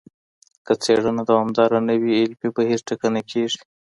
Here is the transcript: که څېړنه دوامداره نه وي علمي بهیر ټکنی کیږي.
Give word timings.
که 0.65 0.73
څېړنه 0.83 1.23
دوامداره 1.29 1.79
نه 1.87 1.95
وي 2.01 2.11
علمي 2.21 2.49
بهیر 2.57 2.79
ټکنی 2.87 3.21
کیږي. 3.31 3.61